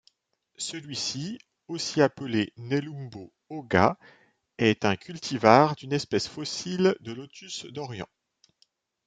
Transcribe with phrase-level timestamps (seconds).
[0.57, 3.97] Celui-ci, aussi appelé Nelumbo 'Ōga',
[4.57, 8.09] est un cultivar d'une espèce fossile de Lotus d'Orient.